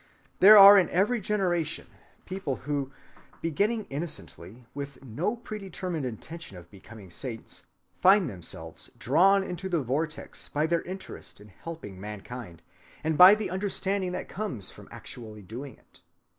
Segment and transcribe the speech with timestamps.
[0.39, 1.85] There are in every generation
[2.25, 2.91] people who,
[3.39, 7.67] beginning innocently, with no predetermined intention of becoming saints,
[7.99, 12.63] find themselves drawn into the vortex by their interest in helping mankind,
[13.03, 16.01] and by the understanding that comes from actually doing it.